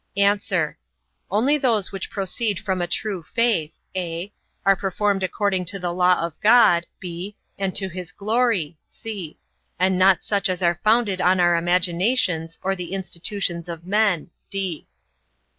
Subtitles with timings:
[0.17, 0.35] A.
[1.29, 4.31] Only those which proceed from a true faith, (a)
[4.65, 9.37] are performed according to the law of God, (b) and to his glory; (c)
[9.77, 14.31] and not such as are founded on our imaginations, or the institutions of men.